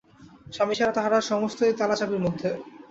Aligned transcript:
স্বামী 0.47 0.73
ছাড়া 0.77 0.93
তাঁহার 0.93 1.13
আর 1.17 1.23
সমস্তই 1.23 1.77
তালাচাবির 1.79 2.23
মধ্যে। 2.25 2.49